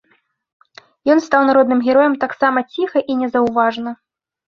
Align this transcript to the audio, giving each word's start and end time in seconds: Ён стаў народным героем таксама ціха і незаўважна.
Ён 1.13 1.19
стаў 1.25 1.43
народным 1.49 1.79
героем 1.87 2.15
таксама 2.23 2.63
ціха 2.77 2.99
і 3.13 3.19
незаўважна. 3.21 3.93